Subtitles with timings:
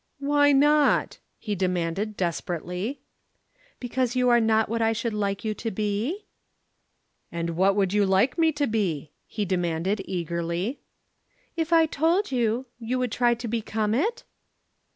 [0.17, 3.01] "Why not?" he demanded desperately.
[3.79, 6.25] "Because you are not what I should like you to be?"
[7.31, 10.79] "And what would you like me to be?" he demanded eagerly.
[11.55, 14.23] "If I told you, you would try to become it?"